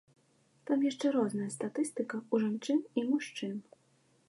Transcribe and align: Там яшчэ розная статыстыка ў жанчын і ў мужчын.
Там 0.69 0.79
яшчэ 0.91 1.11
розная 1.15 1.49
статыстыка 1.57 2.15
ў 2.33 2.47
жанчын 2.47 2.79
і 2.85 2.99
ў 3.03 3.07
мужчын. 3.13 3.53